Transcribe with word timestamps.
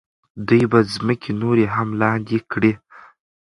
دوی 0.47 0.63
به 0.71 0.79
ځمکې 0.93 1.31
نورې 1.41 1.65
هم 1.75 1.89
لاندې 2.01 2.37
کړي. 2.51 2.73